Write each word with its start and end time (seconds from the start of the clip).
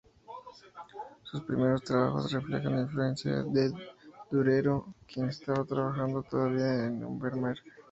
Sus 1.21 1.43
primeros 1.43 1.83
trabajos 1.83 2.31
reflejan 2.31 2.73
la 2.75 2.81
influencia 2.81 3.43
de 3.43 3.71
Durero, 4.31 4.95
quien 5.05 5.29
estaba 5.29 5.63
trabajando 5.63 6.23
todavía 6.23 6.85
en 6.87 7.01
Núremberg. 7.01 7.59